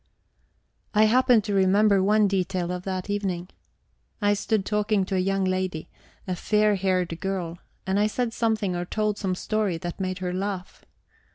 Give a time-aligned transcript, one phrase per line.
[0.95, 3.49] I happen to remember one detail of that evening.
[4.19, 5.89] I stood talking to a young lady,
[6.27, 10.33] a fair haired girl; and I said something or told some story that made her
[10.33, 10.83] laugh.